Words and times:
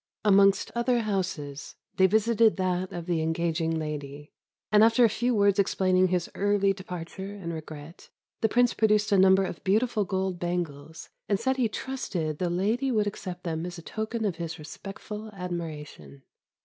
Amongst 0.25 0.71
other 0.73 1.01
houses 1.01 1.75
they 1.97 2.07
visited 2.07 2.57
that 2.57 2.91
of 2.91 3.05
the 3.05 3.21
engaging 3.21 3.77
lady, 3.77 4.33
and 4.71 4.83
after 4.83 5.05
a 5.05 5.09
few 5.09 5.35
words 5.35 5.59
explaining 5.59 6.07
his 6.07 6.27
early 6.33 6.73
departure 6.73 7.35
and 7.35 7.53
regret, 7.53 8.09
the 8.39 8.49
Prince 8.49 8.73
produced 8.73 9.11
a 9.11 9.17
number 9.19 9.43
of 9.43 9.63
beautiful 9.63 10.03
gold 10.03 10.39
bangles, 10.39 11.09
and 11.29 11.39
said 11.39 11.57
he 11.57 11.69
trusted 11.69 12.39
the 12.39 12.49
lady 12.49 12.89
would 12.91 13.05
accept 13.05 13.43
them 13.43 13.63
as 13.63 13.77
a 13.77 13.83
token 13.83 14.25
of 14.25 14.37
his 14.37 14.57
respectful 14.57 15.29
admiration. 15.33 16.23